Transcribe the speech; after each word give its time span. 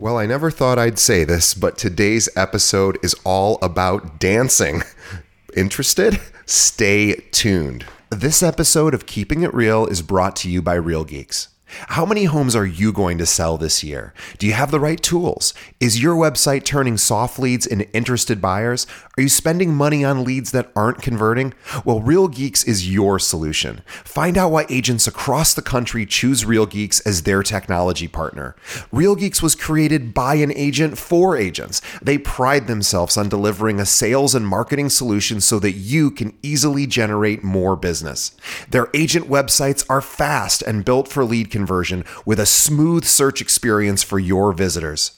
Well, 0.00 0.16
I 0.16 0.26
never 0.26 0.52
thought 0.52 0.78
I'd 0.78 1.00
say 1.00 1.24
this, 1.24 1.54
but 1.54 1.76
today's 1.76 2.28
episode 2.36 3.00
is 3.02 3.16
all 3.24 3.58
about 3.60 4.20
dancing. 4.20 4.82
Interested? 5.56 6.20
Stay 6.46 7.14
tuned. 7.32 7.84
This 8.08 8.40
episode 8.40 8.94
of 8.94 9.06
Keeping 9.06 9.42
It 9.42 9.52
Real 9.52 9.86
is 9.86 10.02
brought 10.02 10.36
to 10.36 10.48
you 10.48 10.62
by 10.62 10.74
Real 10.74 11.04
Geeks. 11.04 11.48
How 11.88 12.06
many 12.06 12.24
homes 12.24 12.56
are 12.56 12.66
you 12.66 12.92
going 12.92 13.18
to 13.18 13.26
sell 13.26 13.58
this 13.58 13.84
year? 13.84 14.14
Do 14.38 14.46
you 14.46 14.54
have 14.54 14.70
the 14.70 14.80
right 14.80 15.00
tools? 15.00 15.52
Is 15.80 16.02
your 16.02 16.14
website 16.14 16.64
turning 16.64 16.96
soft 16.96 17.38
leads 17.38 17.66
into 17.66 17.90
interested 17.92 18.40
buyers? 18.40 18.86
Are 19.16 19.22
you 19.22 19.28
spending 19.28 19.74
money 19.74 20.04
on 20.04 20.24
leads 20.24 20.50
that 20.52 20.72
aren't 20.74 21.02
converting? 21.02 21.54
Well, 21.84 22.00
Real 22.00 22.28
Geeks 22.28 22.64
is 22.64 22.90
your 22.90 23.18
solution. 23.18 23.82
Find 24.04 24.38
out 24.38 24.50
why 24.50 24.66
agents 24.70 25.06
across 25.06 25.54
the 25.54 25.62
country 25.62 26.06
choose 26.06 26.44
Real 26.44 26.66
Geeks 26.66 27.00
as 27.00 27.22
their 27.22 27.42
technology 27.42 28.08
partner. 28.08 28.56
Real 28.90 29.14
Geeks 29.14 29.42
was 29.42 29.54
created 29.54 30.14
by 30.14 30.36
an 30.36 30.52
agent 30.52 30.96
for 30.96 31.36
agents. 31.36 31.82
They 32.00 32.18
pride 32.18 32.66
themselves 32.66 33.16
on 33.16 33.28
delivering 33.28 33.80
a 33.80 33.86
sales 33.86 34.34
and 34.34 34.46
marketing 34.46 34.88
solution 34.88 35.40
so 35.40 35.58
that 35.58 35.72
you 35.72 36.10
can 36.10 36.36
easily 36.42 36.86
generate 36.86 37.44
more 37.44 37.76
business. 37.76 38.36
Their 38.70 38.88
agent 38.94 39.28
websites 39.28 39.84
are 39.90 40.00
fast 40.00 40.62
and 40.62 40.84
built 40.84 41.08
for 41.08 41.24
lead 41.24 41.50
conversion 41.58 42.04
with 42.24 42.38
a 42.38 42.46
smooth 42.46 43.04
search 43.04 43.40
experience 43.40 44.04
for 44.04 44.18
your 44.20 44.52
visitors. 44.52 45.17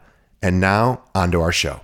And 0.43 0.59
now, 0.59 1.03
on 1.13 1.31
to 1.33 1.41
our 1.41 1.51
show. 1.51 1.81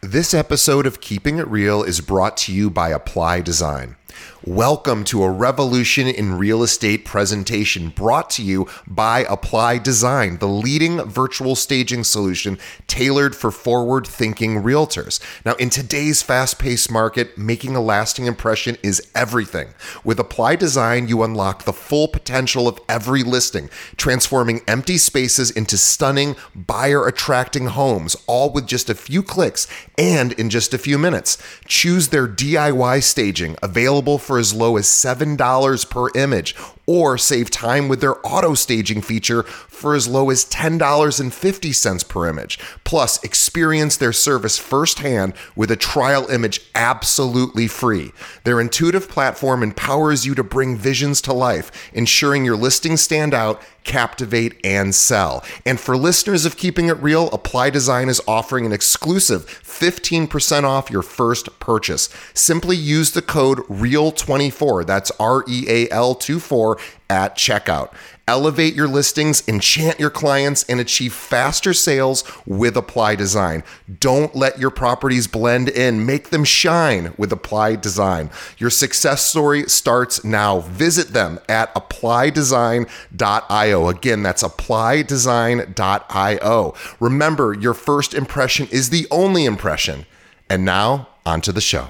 This 0.00 0.32
episode 0.32 0.86
of 0.86 1.02
Keeping 1.02 1.36
It 1.36 1.46
Real 1.46 1.82
is 1.82 2.00
brought 2.00 2.38
to 2.38 2.54
you 2.54 2.70
by 2.70 2.88
Apply 2.88 3.42
Design. 3.42 3.96
Welcome 4.44 5.04
to 5.04 5.24
a 5.24 5.30
revolution 5.30 6.06
in 6.06 6.38
real 6.38 6.62
estate 6.62 7.04
presentation 7.04 7.90
brought 7.90 8.30
to 8.30 8.42
you 8.42 8.66
by 8.86 9.26
Apply 9.28 9.78
Design, 9.78 10.38
the 10.38 10.48
leading 10.48 11.02
virtual 11.02 11.54
staging 11.54 12.02
solution 12.02 12.56
tailored 12.86 13.36
for 13.36 13.50
forward 13.50 14.06
thinking 14.06 14.62
realtors. 14.62 15.20
Now, 15.44 15.54
in 15.54 15.68
today's 15.70 16.22
fast 16.22 16.58
paced 16.58 16.90
market, 16.90 17.36
making 17.36 17.76
a 17.76 17.80
lasting 17.80 18.24
impression 18.24 18.78
is 18.82 19.06
everything. 19.14 19.74
With 20.02 20.18
Apply 20.18 20.56
Design, 20.56 21.08
you 21.08 21.22
unlock 21.22 21.64
the 21.64 21.72
full 21.72 22.08
potential 22.08 22.66
of 22.66 22.80
every 22.88 23.22
listing, 23.22 23.68
transforming 23.98 24.62
empty 24.66 24.96
spaces 24.96 25.50
into 25.50 25.76
stunning, 25.76 26.36
buyer 26.54 27.06
attracting 27.06 27.66
homes, 27.66 28.16
all 28.26 28.50
with 28.50 28.66
just 28.66 28.88
a 28.88 28.94
few 28.94 29.22
clicks 29.22 29.66
and 29.98 30.32
in 30.32 30.48
just 30.48 30.72
a 30.72 30.78
few 30.78 30.96
minutes. 30.96 31.36
Choose 31.66 32.08
their 32.08 32.26
DIY 32.26 33.02
staging 33.02 33.56
available 33.62 34.07
for 34.16 34.38
as 34.38 34.54
low 34.54 34.78
as 34.78 34.86
$7 34.86 35.90
per 35.90 36.08
image 36.14 36.56
or 36.88 37.18
save 37.18 37.50
time 37.50 37.86
with 37.86 38.00
their 38.00 38.16
auto 38.26 38.54
staging 38.54 39.02
feature 39.02 39.42
for 39.42 39.94
as 39.94 40.08
low 40.08 40.30
as 40.30 40.46
$10.50 40.46 42.08
per 42.08 42.26
image. 42.26 42.58
Plus, 42.82 43.22
experience 43.22 43.98
their 43.98 44.12
service 44.12 44.56
firsthand 44.56 45.34
with 45.54 45.70
a 45.70 45.76
trial 45.76 46.26
image 46.30 46.62
absolutely 46.74 47.68
free. 47.68 48.10
Their 48.44 48.58
intuitive 48.58 49.08
platform 49.10 49.62
empowers 49.62 50.24
you 50.24 50.34
to 50.34 50.42
bring 50.42 50.78
visions 50.78 51.20
to 51.22 51.34
life, 51.34 51.70
ensuring 51.92 52.46
your 52.46 52.56
listings 52.56 53.02
stand 53.02 53.34
out, 53.34 53.60
captivate, 53.84 54.58
and 54.64 54.94
sell. 54.94 55.44
And 55.66 55.78
for 55.78 55.96
listeners 55.96 56.44
of 56.44 56.56
Keeping 56.56 56.88
It 56.88 57.02
Real, 57.02 57.28
Apply 57.30 57.70
Design 57.70 58.08
is 58.08 58.20
offering 58.26 58.64
an 58.64 58.72
exclusive 58.72 59.46
15% 59.46 60.64
off 60.64 60.90
your 60.90 61.02
first 61.02 61.58
purchase. 61.60 62.08
Simply 62.34 62.76
use 62.76 63.12
the 63.12 63.22
code 63.22 63.58
REAL24, 63.68 64.86
that's 64.86 65.10
R 65.18 65.44
E 65.46 65.64
A 65.68 65.90
L 65.90 66.14
24 66.14 66.77
at 67.10 67.36
checkout. 67.36 67.92
Elevate 68.28 68.74
your 68.74 68.88
listings, 68.88 69.42
enchant 69.48 69.98
your 69.98 70.10
clients, 70.10 70.62
and 70.64 70.78
achieve 70.80 71.14
faster 71.14 71.72
sales 71.72 72.22
with 72.44 72.76
Apply 72.76 73.14
Design. 73.14 73.64
Don't 74.00 74.36
let 74.36 74.58
your 74.58 74.68
properties 74.68 75.26
blend 75.26 75.70
in. 75.70 76.04
Make 76.04 76.28
them 76.28 76.44
shine 76.44 77.14
with 77.16 77.32
Apply 77.32 77.76
Design. 77.76 78.28
Your 78.58 78.68
success 78.68 79.24
story 79.24 79.62
starts 79.62 80.22
now. 80.24 80.60
Visit 80.60 81.14
them 81.14 81.38
at 81.48 81.74
applydesign.io. 81.74 83.88
Again, 83.88 84.22
that's 84.22 84.42
applydesign.io. 84.42 86.74
Remember, 87.00 87.54
your 87.54 87.74
first 87.74 88.12
impression 88.12 88.68
is 88.70 88.90
the 88.90 89.06
only 89.10 89.46
impression. 89.46 90.04
And 90.50 90.66
now, 90.66 91.08
onto 91.24 91.52
the 91.52 91.62
show. 91.62 91.88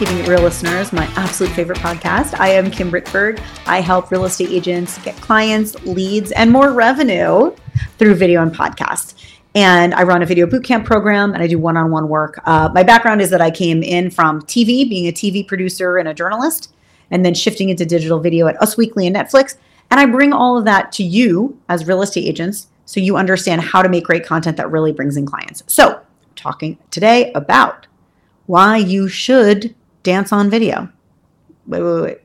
Keeping 0.00 0.16
It 0.16 0.28
Real 0.28 0.40
listeners, 0.40 0.94
my 0.94 1.04
absolute 1.14 1.52
favorite 1.52 1.76
podcast. 1.76 2.40
I 2.40 2.48
am 2.48 2.70
Kim 2.70 2.90
Rittberg. 2.90 3.38
I 3.66 3.82
help 3.82 4.10
real 4.10 4.24
estate 4.24 4.48
agents 4.48 4.96
get 5.02 5.14
clients, 5.16 5.74
leads, 5.84 6.32
and 6.32 6.50
more 6.50 6.72
revenue 6.72 7.54
through 7.98 8.14
video 8.14 8.40
and 8.40 8.50
podcast. 8.50 9.22
And 9.54 9.92
I 9.92 10.04
run 10.04 10.22
a 10.22 10.24
video 10.24 10.46
bootcamp 10.46 10.86
program 10.86 11.34
and 11.34 11.42
I 11.42 11.46
do 11.46 11.58
one 11.58 11.76
on 11.76 11.90
one 11.90 12.08
work. 12.08 12.40
Uh, 12.46 12.70
my 12.72 12.82
background 12.82 13.20
is 13.20 13.28
that 13.28 13.42
I 13.42 13.50
came 13.50 13.82
in 13.82 14.10
from 14.10 14.40
TV, 14.40 14.88
being 14.88 15.06
a 15.06 15.12
TV 15.12 15.46
producer 15.46 15.98
and 15.98 16.08
a 16.08 16.14
journalist, 16.14 16.72
and 17.10 17.22
then 17.22 17.34
shifting 17.34 17.68
into 17.68 17.84
digital 17.84 18.20
video 18.20 18.46
at 18.46 18.56
Us 18.62 18.78
Weekly 18.78 19.06
and 19.06 19.14
Netflix. 19.14 19.56
And 19.90 20.00
I 20.00 20.06
bring 20.06 20.32
all 20.32 20.56
of 20.56 20.64
that 20.64 20.92
to 20.92 21.02
you 21.02 21.60
as 21.68 21.86
real 21.86 22.00
estate 22.00 22.26
agents 22.26 22.68
so 22.86 23.00
you 23.00 23.18
understand 23.18 23.60
how 23.60 23.82
to 23.82 23.88
make 23.90 24.04
great 24.04 24.24
content 24.24 24.56
that 24.56 24.70
really 24.70 24.92
brings 24.92 25.18
in 25.18 25.26
clients. 25.26 25.62
So, 25.66 26.00
talking 26.36 26.78
today 26.90 27.30
about 27.34 27.86
why 28.46 28.78
you 28.78 29.06
should 29.06 29.74
dance 30.02 30.32
on 30.32 30.50
video. 30.50 30.88
Wait, 31.66 31.82
wait, 31.82 32.02
wait. 32.02 32.18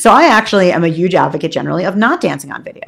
So 0.00 0.10
I 0.10 0.24
actually 0.24 0.72
am 0.72 0.84
a 0.84 0.88
huge 0.88 1.14
advocate 1.14 1.52
generally 1.52 1.84
of 1.84 1.96
not 1.96 2.20
dancing 2.20 2.50
on 2.50 2.62
video. 2.64 2.82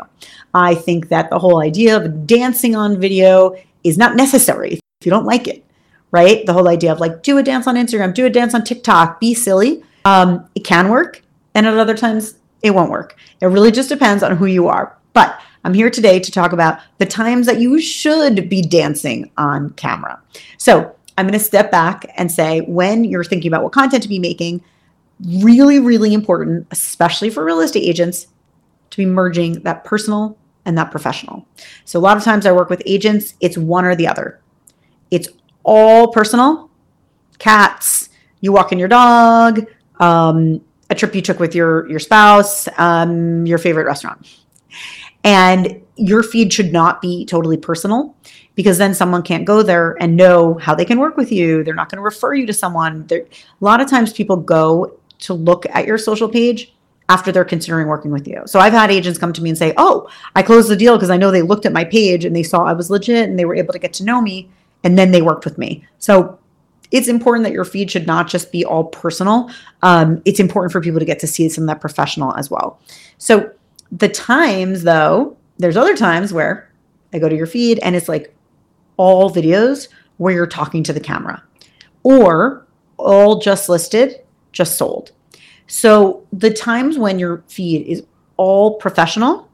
I 0.52 0.74
think 0.74 1.08
that 1.08 1.30
the 1.30 1.38
whole 1.38 1.62
idea 1.62 1.96
of 1.96 2.26
dancing 2.26 2.74
on 2.74 3.00
video 3.00 3.56
is 3.84 3.96
not 3.96 4.16
necessary 4.16 4.80
if 5.00 5.06
you 5.06 5.10
don't 5.10 5.24
like 5.24 5.48
it, 5.48 5.64
right? 6.10 6.44
The 6.44 6.52
whole 6.52 6.68
idea 6.68 6.92
of 6.92 7.00
like 7.00 7.22
do 7.22 7.38
a 7.38 7.42
dance 7.42 7.66
on 7.66 7.76
Instagram, 7.76 8.14
do 8.14 8.26
a 8.26 8.30
dance 8.30 8.54
on 8.54 8.64
TikTok, 8.64 9.20
be 9.20 9.34
silly. 9.34 9.82
Um, 10.04 10.48
it 10.54 10.64
can 10.64 10.88
work, 10.88 11.22
and 11.54 11.66
at 11.66 11.76
other 11.78 11.96
times 11.96 12.34
it 12.62 12.72
won't 12.72 12.90
work. 12.90 13.16
It 13.40 13.46
really 13.46 13.70
just 13.70 13.88
depends 13.88 14.22
on 14.22 14.36
who 14.36 14.46
you 14.46 14.68
are. 14.68 14.96
But 15.12 15.40
I'm 15.64 15.74
here 15.74 15.90
today 15.90 16.18
to 16.18 16.32
talk 16.32 16.52
about 16.52 16.80
the 16.98 17.06
times 17.06 17.46
that 17.46 17.60
you 17.60 17.80
should 17.80 18.48
be 18.48 18.62
dancing 18.62 19.30
on 19.36 19.70
camera. 19.70 20.20
So 20.58 20.94
I'm 21.16 21.26
going 21.26 21.38
to 21.38 21.44
step 21.44 21.70
back 21.70 22.10
and 22.16 22.30
say 22.30 22.60
when 22.62 23.04
you're 23.04 23.24
thinking 23.24 23.48
about 23.48 23.62
what 23.62 23.72
content 23.72 24.02
to 24.02 24.08
be 24.08 24.18
making, 24.18 24.62
really, 25.40 25.78
really 25.78 26.14
important, 26.14 26.66
especially 26.70 27.30
for 27.30 27.44
real 27.44 27.60
estate 27.60 27.82
agents, 27.82 28.28
to 28.90 28.96
be 28.96 29.06
merging 29.06 29.62
that 29.62 29.84
personal 29.84 30.36
and 30.64 30.76
that 30.78 30.90
professional. 30.90 31.46
So 31.84 31.98
a 31.98 32.00
lot 32.02 32.16
of 32.16 32.22
times 32.22 32.46
I 32.46 32.52
work 32.52 32.70
with 32.70 32.82
agents, 32.86 33.34
it's 33.40 33.58
one 33.58 33.84
or 33.84 33.94
the 33.94 34.06
other. 34.06 34.40
It's 35.10 35.28
all 35.64 36.08
personal, 36.08 36.70
cats, 37.38 38.08
you 38.40 38.52
walking 38.52 38.78
your 38.78 38.88
dog, 38.88 39.66
um, 40.00 40.60
a 40.90 40.94
trip 40.94 41.14
you 41.14 41.22
took 41.22 41.40
with 41.40 41.54
your 41.54 41.88
your 41.88 41.98
spouse, 41.98 42.68
um, 42.78 43.46
your 43.46 43.58
favorite 43.58 43.86
restaurant. 43.86 44.26
And 45.24 45.80
your 45.96 46.22
feed 46.22 46.52
should 46.52 46.72
not 46.72 47.00
be 47.00 47.24
totally 47.24 47.56
personal 47.56 48.14
because 48.54 48.78
then 48.78 48.94
someone 48.94 49.22
can't 49.22 49.44
go 49.44 49.62
there 49.62 49.96
and 50.00 50.16
know 50.16 50.54
how 50.54 50.74
they 50.74 50.84
can 50.84 50.98
work 50.98 51.16
with 51.16 51.30
you. 51.30 51.62
They're 51.62 51.74
not 51.74 51.90
going 51.90 51.98
to 51.98 52.02
refer 52.02 52.34
you 52.34 52.46
to 52.46 52.52
someone. 52.52 53.06
They're, 53.06 53.20
a 53.20 53.64
lot 53.64 53.80
of 53.80 53.88
times 53.88 54.12
people 54.12 54.36
go 54.36 54.98
to 55.20 55.34
look 55.34 55.66
at 55.70 55.86
your 55.86 55.98
social 55.98 56.28
page 56.28 56.72
after 57.08 57.30
they're 57.30 57.44
considering 57.44 57.88
working 57.88 58.10
with 58.10 58.26
you. 58.26 58.42
So 58.46 58.58
I've 58.58 58.72
had 58.72 58.90
agents 58.90 59.18
come 59.18 59.32
to 59.32 59.42
me 59.42 59.50
and 59.50 59.58
say, 59.58 59.74
"Oh, 59.76 60.08
I 60.34 60.42
closed 60.42 60.68
the 60.68 60.76
deal 60.76 60.96
because 60.96 61.10
I 61.10 61.16
know 61.16 61.30
they 61.30 61.42
looked 61.42 61.66
at 61.66 61.72
my 61.72 61.84
page 61.84 62.24
and 62.24 62.34
they 62.34 62.42
saw 62.42 62.64
I 62.64 62.72
was 62.72 62.90
legit 62.90 63.28
and 63.28 63.38
they 63.38 63.44
were 63.44 63.54
able 63.54 63.72
to 63.72 63.78
get 63.78 63.92
to 63.94 64.04
know 64.04 64.20
me 64.20 64.48
and 64.82 64.98
then 64.98 65.10
they 65.10 65.22
worked 65.22 65.44
with 65.44 65.58
me." 65.58 65.84
So 65.98 66.38
it's 66.90 67.08
important 67.08 67.44
that 67.44 67.52
your 67.52 67.64
feed 67.64 67.90
should 67.90 68.06
not 68.06 68.28
just 68.28 68.52
be 68.52 68.64
all 68.64 68.84
personal. 68.84 69.50
Um, 69.82 70.22
it's 70.24 70.40
important 70.40 70.72
for 70.72 70.80
people 70.80 71.00
to 71.00 71.06
get 71.06 71.18
to 71.20 71.26
see 71.26 71.48
some 71.48 71.64
of 71.64 71.68
that 71.68 71.80
professional 71.80 72.34
as 72.34 72.50
well. 72.50 72.80
So 73.18 73.50
the 73.92 74.08
times 74.08 74.82
though, 74.82 75.36
there's 75.58 75.76
other 75.76 75.96
times 75.96 76.32
where 76.32 76.72
I 77.12 77.18
go 77.18 77.28
to 77.28 77.36
your 77.36 77.46
feed 77.46 77.78
and 77.80 77.94
it's 77.94 78.08
like 78.08 78.34
all 78.96 79.30
videos 79.30 79.88
where 80.16 80.34
you're 80.34 80.46
talking 80.46 80.82
to 80.84 80.92
the 80.92 81.00
camera, 81.00 81.42
or 82.02 82.66
all 82.96 83.38
just 83.38 83.68
listed, 83.68 84.20
just 84.52 84.76
sold. 84.76 85.12
So 85.66 86.26
the 86.32 86.50
times 86.50 86.98
when 86.98 87.18
your 87.18 87.42
feed 87.48 87.86
is 87.86 88.04
all 88.36 88.74
professional 88.74 89.50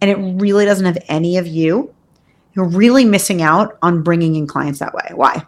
and 0.00 0.10
it 0.10 0.16
really 0.40 0.64
doesn't 0.64 0.86
have 0.86 0.98
any 1.08 1.36
of 1.36 1.46
you, 1.46 1.94
you're 2.54 2.68
really 2.68 3.04
missing 3.04 3.42
out 3.42 3.78
on 3.82 4.02
bringing 4.02 4.34
in 4.36 4.46
clients 4.46 4.80
that 4.80 4.94
way. 4.94 5.10
Why? 5.14 5.44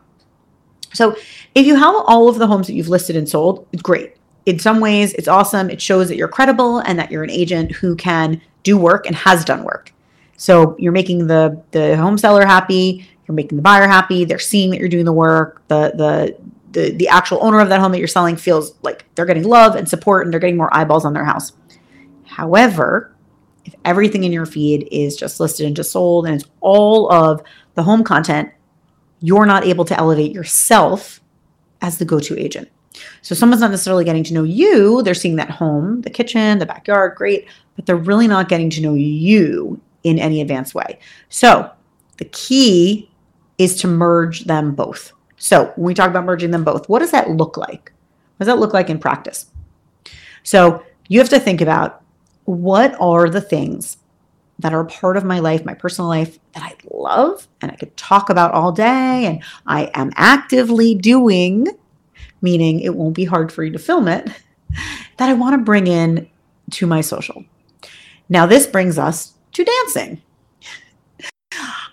So 0.93 1.17
if 1.55 1.67
you 1.67 1.75
have 1.75 1.95
all 2.07 2.29
of 2.29 2.39
the 2.39 2.47
homes 2.47 2.67
that 2.67 2.75
you've 2.75 2.89
listed 2.89 3.17
and 3.17 3.29
sold, 3.29 3.67
it's 3.73 3.83
great. 3.83 4.17
In 4.47 4.59
some 4.59 4.81
ways, 4.81 5.13
it's 5.15 5.29
awesome. 5.29 5.71
It 5.71 5.81
shows 5.81 6.09
that 6.09 6.17
you're 6.17 6.29
credible 6.29 6.79
and 6.79 6.99
that 6.99 7.11
you're 7.11 7.23
an 7.23 7.31
agent 7.31 7.73
who 7.73 7.95
can 7.95 8.41
do 8.63 8.77
work 8.77 9.07
and 9.07 9.15
has 9.15 9.45
done 9.45 9.63
work. 9.63 9.93
So 10.37 10.77
you're 10.79 10.93
making 10.93 11.29
the 11.29 11.63
the 11.71 11.97
home 11.97 12.19
seller 12.19 12.45
happy, 12.45 13.09
you're 13.27 13.35
making 13.35 13.57
the 13.57 13.63
buyer 13.63 13.87
happy, 13.87 14.25
they're 14.25 14.39
seeing 14.39 14.71
that 14.71 14.81
you're 14.81 14.89
doing 14.89 15.05
the 15.05 15.13
work, 15.13 15.63
the 15.69 15.93
the 15.95 16.37
the, 16.73 16.91
the 16.93 17.09
actual 17.09 17.39
owner 17.45 17.61
of 17.61 17.69
that 17.69 17.81
home 17.81 17.93
that 17.93 17.99
you're 17.99 18.09
selling 18.09 18.37
feels 18.37 18.75
like 18.83 19.05
they're 19.15 19.27
getting 19.27 19.45
love 19.45 19.77
and 19.77 19.89
support 19.89 20.27
and 20.27 20.33
they're 20.33 20.41
getting 20.41 20.57
more 20.57 20.75
eyeballs 20.75 21.05
on 21.05 21.13
their 21.13 21.25
house. 21.25 21.53
However, 22.25 23.15
if 23.65 23.75
everything 23.85 24.25
in 24.25 24.33
your 24.33 24.47
feed 24.47 24.89
is 24.91 25.17
just 25.17 25.39
listed 25.39 25.67
and 25.67 25.77
just 25.77 25.93
sold 25.93 26.27
and 26.27 26.35
it's 26.35 26.51
all 26.61 27.13
of 27.13 27.43
the 27.75 27.83
home 27.83 28.03
content, 28.03 28.51
you're 29.21 29.47
not 29.47 29.65
able 29.65 29.85
to 29.85 29.97
elevate 29.99 30.33
yourself 30.33 31.21
as 31.81 31.99
the 31.99 32.05
go 32.05 32.19
to 32.21 32.39
agent. 32.39 32.71
So 33.23 33.35
someone's 33.35 33.61
not 33.61 33.71
necessarily 33.71 34.05
getting 34.05 34.25
to 34.25 34.35
know 34.35 34.45
you. 34.45 35.03
They're 35.03 35.15
seeing 35.15 35.37
that 35.37 35.51
home, 35.51 36.03
the 36.03 36.11
kitchen, 36.11 36.59
the 36.59 36.67
backyard, 36.67 37.17
great, 37.17 37.47
but 37.77 37.87
they're 37.87 37.97
really 37.97 38.29
not 38.29 38.49
getting 38.49 38.71
to 38.71 38.81
know 38.81 38.95
you 38.95 39.81
in 40.05 40.19
any 40.19 40.41
advanced 40.41 40.75
way. 40.75 40.99
So 41.29 41.71
the 42.19 42.25
key 42.27 43.11
is 43.59 43.77
to 43.81 43.89
merge 43.89 44.45
them 44.45 44.75
both. 44.75 45.13
So 45.37 45.73
when 45.77 45.87
we 45.87 45.95
talk 45.95 46.11
about 46.11 46.25
merging 46.25 46.51
them 46.51 46.65
both, 46.65 46.89
what 46.89 46.99
does 46.99 47.11
that 47.13 47.31
look 47.31 47.57
like? 47.57 47.93
What 48.37 48.47
does 48.47 48.55
that 48.55 48.61
look 48.61 48.75
like 48.75 48.91
in 48.91 48.99
practice? 48.99 49.47
So 50.43 50.85
you 51.09 51.19
have 51.19 51.29
to 51.31 51.41
think 51.41 51.61
about 51.61 52.03
what 52.45 52.97
are 53.01 53.29
the 53.29 53.41
things 53.41 53.99
that 54.59 54.73
are 54.73 54.81
a 54.81 54.87
part 54.87 55.17
of 55.17 55.25
my 55.25 55.41
life, 55.41 55.65
my 55.65 55.75
personal 55.75 56.09
life 56.09 56.39
that 56.55 56.63
I 56.63 56.75
love 56.91 57.49
and 57.61 57.71
I 57.71 57.77
could 57.77 57.97
talk 57.97 58.31
about 58.31 58.53
all 58.53 58.73
day 58.73 59.27
and 59.27 59.43
I 59.67 59.91
am 59.95 60.13
actively 60.17 60.95
doing, 60.95 61.67
meaning 62.43 62.81
it 62.81 62.95
won't 62.95 63.15
be 63.15 63.25
hard 63.25 63.51
for 63.51 63.65
you 63.65 63.73
to 63.73 63.79
film 63.79 64.09
it, 64.09 64.29
that 65.17 65.29
I 65.31 65.33
want 65.33 65.55
to 65.55 65.65
bring 65.65 65.87
in 65.87 66.29
to 66.73 66.87
my 66.87 67.01
social. 67.01 67.45
Now, 68.29 68.47
this 68.47 68.67
brings 68.67 68.99
us 68.99 69.35
to 69.53 69.65
dancing. 69.65 70.21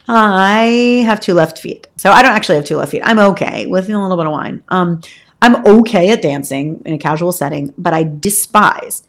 I 0.08 1.04
have 1.06 1.20
two 1.20 1.36
left 1.36 1.60
feet. 1.60 1.88
So 1.98 2.12
I 2.12 2.22
don't 2.24 2.32
actually 2.32 2.56
have 2.56 2.66
two 2.66 2.78
left 2.78 2.92
feet. 2.92 3.04
I'm 3.06 3.20
okay 3.20 3.68
with 3.68 3.90
a 3.90 3.98
little 3.98 4.18
bit 4.18 4.26
of 4.26 4.32
wine. 4.32 4.64
Um, 4.70 5.02
I'm 5.42 5.66
okay 5.66 6.10
at 6.10 6.22
dancing 6.22 6.82
in 6.86 6.94
a 6.96 6.98
casual 6.98 7.32
setting, 7.32 7.74
but 7.78 7.94
I 7.94 8.04
despise, 8.04 9.04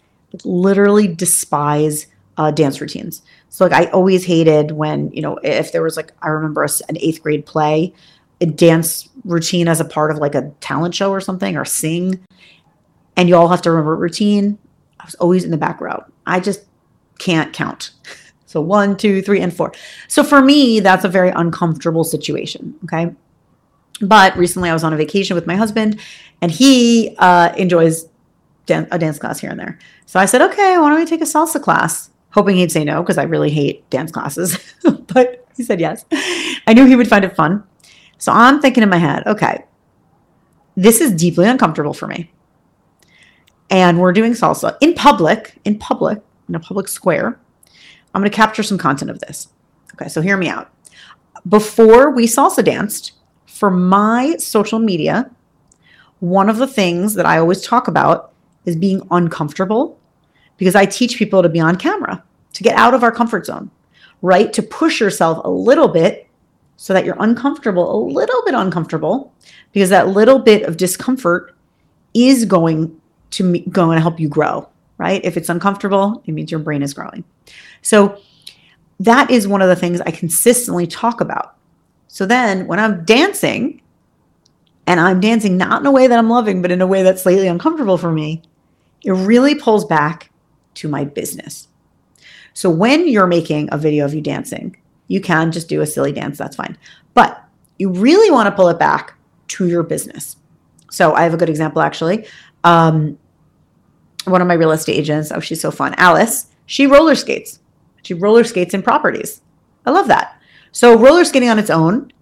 literally 0.45 1.09
despise 1.09 2.07
uh, 2.37 2.51
dance 2.51 2.81
routines. 2.81 3.23
So 3.49 3.65
like 3.65 3.73
I 3.73 3.91
always 3.91 4.25
hated 4.25 4.73
when, 4.73 5.11
you 5.13 5.23
know, 5.23 5.39
if 5.43 5.73
there 5.73 5.83
was 5.83 5.97
like, 5.97 6.13
I 6.23 6.29
remember 6.29 6.63
an 6.63 6.99
eighth 6.99 7.23
grade 7.23 7.47
play, 7.47 7.95
dance 8.47 9.09
routine 9.25 9.69
as 9.69 9.81
a 9.81 9.85
part 9.85 10.11
of 10.11 10.19
like 10.19 10.35
a 10.35 10.51
talent 10.61 10.95
show 10.95 11.11
or 11.11 11.21
something 11.21 11.57
or 11.57 11.65
sing. 11.65 12.25
And 13.17 13.29
you 13.29 13.37
all 13.37 13.49
have 13.49 13.63
to 13.63 13.71
remember 13.71 13.97
routine. 13.97 14.59
I 14.99 15.05
was 15.05 15.15
always 15.17 15.45
in 15.45 15.51
the 15.51 15.57
back 15.57 15.81
row. 15.81 16.05
I 16.27 16.41
just 16.41 16.65
can't 17.19 17.53
count. 17.53 17.93
So 18.51 18.61
one, 18.61 18.97
two, 18.97 19.23
three, 19.23 19.41
and 19.41 19.55
four. 19.55 19.73
So 20.09 20.25
for 20.25 20.43
me, 20.43 20.81
that's 20.81 21.05
a 21.05 21.09
very 21.09 21.31
uncomfortable 21.31 22.03
situation. 22.03 22.75
Okay. 22.83 23.15
But 24.01 24.37
recently 24.37 24.69
I 24.69 24.73
was 24.73 24.83
on 24.83 24.93
a 24.93 24.97
vacation 24.97 25.37
with 25.37 25.47
my 25.47 25.55
husband 25.55 26.01
and 26.43 26.51
he 26.51 27.15
uh, 27.19 27.53
enjoys 27.57 28.09
dan- 28.67 28.89
a 28.91 28.99
dance 28.99 29.21
class 29.21 29.39
here 29.39 29.51
and 29.51 29.61
there. 29.61 29.79
So 30.07 30.19
I 30.19 30.25
said, 30.25 30.43
okay, 30.43 30.79
why 30.79 30.91
don't 30.91 30.99
we 30.99 31.07
take 31.07 31.21
a 31.21 31.27
salsa 31.27 31.63
class? 31.63 32.11
Hoping 32.31 32.57
he'd 32.57 32.73
say 32.73 32.83
no 32.83 33.05
because 33.05 33.19
I 33.19 33.23
really 33.23 33.51
hate 33.51 33.89
dance 33.89 34.11
classes. 34.11 34.59
but 35.15 35.47
he 35.57 35.63
said 35.63 35.79
yes. 35.79 36.05
I 36.67 36.75
knew 36.75 36.87
he 36.87 36.97
would 36.97 37.09
find 37.09 37.25
it 37.25 37.37
fun. 37.37 37.63
So 38.21 38.31
I'm 38.31 38.61
thinking 38.61 38.85
in 38.85 38.89
my 38.89 38.99
head, 38.99 39.27
okay, 39.27 39.65
this 40.77 41.01
is 41.01 41.11
deeply 41.13 41.49
uncomfortable 41.49 41.95
for 41.95 42.07
me. 42.07 42.31
And 43.71 43.99
we're 43.99 44.13
doing 44.13 44.33
salsa 44.33 44.77
in 44.81 44.95
public, 44.95 45.59
in 45.65 45.79
public, 45.79 46.23
in 46.49 46.55
a 46.55 46.61
public 46.61 46.87
square 46.87 47.41
I'm 48.15 48.21
going 48.21 48.31
to 48.31 48.37
capture 48.37 48.63
some 48.63 48.79
content 48.79 49.11
of 49.11 49.21
this. 49.21 49.49
Okay, 49.95 50.09
so 50.09 50.21
hear 50.21 50.37
me 50.37 50.49
out. 50.49 50.73
Before 51.49 52.11
we 52.11 52.27
salsa 52.27 52.65
danced, 52.65 53.13
for 53.47 53.71
my 53.71 54.37
social 54.37 54.79
media, 54.79 55.31
one 56.21 56.49
of 56.49 56.57
the 56.57 56.67
things 56.67 57.15
that 57.15 57.27
I 57.27 57.39
always 57.39 57.63
talk 57.63 57.89
about 57.89 58.33
is 58.65 58.77
being 58.77 59.07
uncomfortable 59.11 59.99
because 60.57 60.75
I 60.75 60.87
teach 60.87 61.17
people 61.17 61.43
to 61.43 61.49
be 61.49 61.61
on 61.61 61.77
camera, 61.77 62.23
to 62.55 62.63
get 62.63 62.77
out 62.77 62.95
of 62.95 63.03
our 63.03 63.13
comfort 63.13 63.47
zone, 63.47 63.71
right? 64.23 64.53
To 64.53 64.63
push 64.63 65.01
yourself 65.01 65.45
a 65.45 65.51
little 65.51 65.89
bit 65.89 66.29
so 66.82 66.94
that 66.94 67.05
you're 67.05 67.17
uncomfortable, 67.21 67.94
a 67.94 68.00
little 68.11 68.43
bit 68.47 68.55
uncomfortable, 68.55 69.35
because 69.73 69.91
that 69.91 70.09
little 70.09 70.38
bit 70.38 70.62
of 70.62 70.79
discomfort 70.79 71.55
is 72.15 72.47
going 72.47 72.99
to 73.32 73.59
going 73.69 73.97
to 73.97 74.00
help 74.00 74.19
you 74.19 74.31
grow, 74.31 74.67
right? 74.97 75.23
If 75.23 75.37
it's 75.37 75.50
uncomfortable, 75.50 76.23
it 76.25 76.32
means 76.32 76.50
your 76.50 76.59
brain 76.59 76.82
is 76.82 76.94
growing. 76.94 77.23
So 77.82 78.19
that 78.99 79.31
is 79.31 79.47
one 79.47 79.61
of 79.61 79.69
the 79.69 79.77
things 79.77 80.00
I 80.00 80.11
consistently 80.11 80.87
talk 80.87 81.21
about. 81.21 81.55
So 82.09 82.25
then 82.25 82.67
when 82.67 82.81
I'm 82.81 83.05
dancing, 83.05 83.83
and 84.87 84.99
I'm 84.99 85.21
dancing 85.21 85.59
not 85.59 85.83
in 85.83 85.87
a 85.87 85.93
way 85.93 86.06
that 86.06 86.19
I'm 86.19 86.31
loving, 86.31 86.62
but 86.62 86.73
in 86.73 86.81
a 86.81 86.87
way 86.87 87.03
that's 87.03 87.25
slightly 87.25 87.47
uncomfortable 87.47 87.99
for 87.99 88.11
me, 88.11 88.41
it 89.05 89.12
really 89.12 89.55
pulls 89.55 89.85
back 89.85 90.31
to 90.76 90.88
my 90.88 91.05
business. 91.05 91.69
So 92.55 92.71
when 92.71 93.06
you're 93.06 93.26
making 93.26 93.69
a 93.71 93.76
video 93.76 94.06
of 94.06 94.15
you 94.15 94.23
dancing, 94.23 94.79
you 95.11 95.21
can 95.21 95.51
just 95.51 95.69
do 95.69 95.81
a 95.81 95.87
silly 95.87 96.12
dance, 96.12 96.39
that's 96.39 96.55
fine. 96.55 96.79
But 97.15 97.45
you 97.79 97.91
really 97.91 98.31
want 98.31 98.47
to 98.47 98.55
pull 98.55 98.69
it 98.69 98.79
back 98.79 99.15
to 99.49 99.67
your 99.67 99.83
business. 99.83 100.37
So 100.89 101.15
I 101.15 101.25
have 101.25 101.35
a 101.35 101.37
good 101.37 101.51
example 101.51 101.83
actually. 101.83 102.27
Um, 102.62 103.19
one 104.27 104.41
of 104.41 104.47
my 104.47 104.55
real 104.55 104.71
estate 104.71 104.97
agents, 104.97 105.33
oh, 105.33 105.41
she's 105.41 105.61
so 105.61 105.73
fun, 105.73 105.95
Alice, 105.97 106.47
she 106.67 106.87
roller 106.87 107.17
skates. 107.17 107.59
She 108.03 108.15
roller 108.15 108.45
skates 108.45 108.73
in 108.73 108.83
properties. 108.83 109.43
I 109.85 109.91
love 109.91 110.07
that. 110.07 110.41
So 110.71 110.97
roller 110.97 111.25
skating 111.25 111.49
on 111.49 111.59
its 111.59 111.71
own 111.71 112.12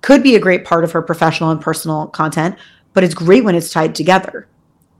could 0.00 0.22
be 0.22 0.34
a 0.34 0.40
great 0.40 0.64
part 0.64 0.82
of 0.82 0.92
her 0.92 1.02
professional 1.02 1.50
and 1.50 1.60
personal 1.60 2.06
content, 2.06 2.56
but 2.94 3.04
it's 3.04 3.12
great 3.12 3.44
when 3.44 3.54
it's 3.54 3.70
tied 3.70 3.94
together. 3.94 4.48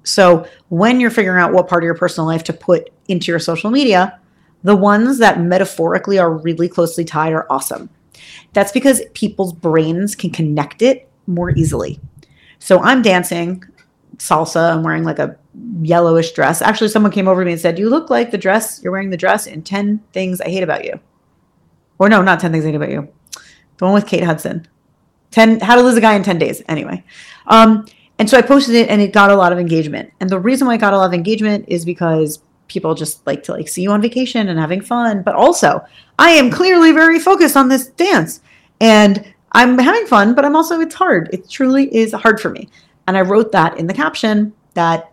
So 0.03 0.47
when 0.69 1.01
you're 1.01 1.09
figuring 1.09 1.41
out 1.41 1.55
what 1.55 1.69
part 1.69 1.83
of 1.83 1.87
your 1.87 1.95
personal 1.95 2.27
life 2.27 2.45
to 2.45 2.53
put 2.53 2.91
into 3.09 3.33
your 3.33 3.39
social 3.39 3.71
media, 3.71 4.20
the 4.63 4.77
ones 4.77 5.19
that 5.19 5.41
metaphorically 5.41 6.19
are 6.19 6.33
really 6.33 6.69
closely 6.69 7.05
tied 7.05 7.33
are 7.33 7.47
awesome. 7.51 7.91
That's 8.53 8.73
because 8.73 9.03
people's 9.15 9.53
brains 9.53 10.15
can 10.15 10.31
connect 10.31 10.83
it 10.83 11.09
more 11.27 11.51
easily. 11.51 12.01
So 12.59 12.81
I'm 12.81 13.03
dancing 13.03 13.65
salsa. 14.19 14.73
I'm 14.73 14.83
wearing 14.83 15.05
like 15.05 15.19
a 15.19 15.37
yellowish 15.81 16.33
dress. 16.33 16.63
Actually, 16.63 16.89
someone 16.89 17.13
came 17.13 17.29
over 17.29 17.41
to 17.43 17.47
me 17.47 17.53
and 17.53 17.61
said, 17.61 17.79
You 17.79 17.89
look 17.89 18.11
like 18.11 18.31
the 18.31 18.39
dress, 18.39 18.83
you're 18.83 18.93
wearing 18.93 19.11
the 19.11 19.17
dress 19.17 19.47
in 19.47 19.63
10 19.63 19.99
Things 20.13 20.41
I 20.41 20.49
Hate 20.49 20.63
About 20.63 20.85
You. 20.85 21.01
Or 21.99 22.09
no, 22.09 22.23
not 22.23 22.41
10 22.41 22.53
Things 22.53 22.65
I 22.65 22.69
Hate 22.69 22.77
About 22.77 22.91
You. 22.91 23.09
The 23.79 23.85
one 23.85 23.95
with 23.95 24.07
Kate 24.07 24.25
Hudson. 24.25 24.69
10 25.31 25.61
How 25.61 25.75
to 25.75 25.83
Lose 25.83 25.97
a 25.97 26.01
Guy 26.01 26.15
in 26.15 26.23
10 26.23 26.39
Days. 26.39 26.63
Anyway. 26.69 27.03
Um, 27.47 27.87
and 28.19 28.29
so 28.29 28.37
I 28.37 28.43
posted 28.43 28.75
it 28.75 28.91
and 28.91 29.01
it 29.01 29.15
got 29.15 29.31
a 29.31 29.37
lot 29.37 29.53
of 29.53 29.59
engagement. 29.59 30.13
And 30.21 30.29
the 30.29 30.39
reason 30.39 30.67
why 30.67 30.75
it 30.75 30.79
got 30.79 30.93
a 30.93 30.99
lot 30.99 31.07
of 31.07 31.15
engagement 31.15 31.65
is 31.69 31.87
because 31.87 32.41
people 32.71 32.95
just 32.95 33.27
like 33.27 33.43
to 33.43 33.53
like 33.53 33.69
see 33.69 33.83
you 33.83 33.91
on 33.91 34.01
vacation 34.01 34.49
and 34.49 34.59
having 34.59 34.81
fun. 34.81 35.23
But 35.23 35.35
also, 35.35 35.85
I 36.19 36.31
am 36.31 36.51
clearly 36.51 36.93
very 36.93 37.19
focused 37.19 37.57
on 37.57 37.69
this 37.69 37.89
dance. 37.89 38.41
And 38.81 39.35
I'm 39.53 39.77
having 39.79 40.07
fun, 40.07 40.35
but 40.35 40.45
I'm 40.45 40.57
also, 40.57 40.81
it's 40.81 40.95
hard. 40.95 41.29
It 41.33 41.51
truly 41.51 41.95
is 41.95 42.15
hard 42.15 42.41
for 42.41 42.51
me. 42.51 42.69
And 43.07 43.17
I 43.17 43.23
wrote 43.23 43.53
that 43.53 43.77
in 43.79 43.87
the 43.89 43.95
caption 43.95 44.53
that, 44.75 45.13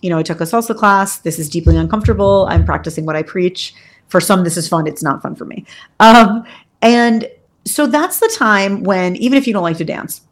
you 0.00 0.10
know, 0.10 0.18
I 0.18 0.22
took 0.22 0.40
a 0.40 0.44
salsa 0.44 0.76
class. 0.76 1.18
This 1.18 1.38
is 1.38 1.48
deeply 1.48 1.76
uncomfortable. 1.76 2.46
I'm 2.48 2.64
practicing 2.64 3.04
what 3.06 3.16
I 3.16 3.22
preach. 3.22 3.74
For 4.08 4.20
some, 4.20 4.44
this 4.44 4.56
is 4.56 4.68
fun. 4.68 4.86
It's 4.86 5.02
not 5.02 5.22
fun 5.22 5.34
for 5.34 5.44
me. 5.44 5.66
Um, 6.00 6.44
and 6.82 7.28
so 7.64 7.86
that's 7.86 8.20
the 8.20 8.32
time 8.36 8.82
when, 8.82 9.16
even 9.16 9.38
if 9.38 9.46
you 9.46 9.52
don't 9.52 9.62
like 9.62 9.78
to 9.78 9.84
dance, 9.84 10.22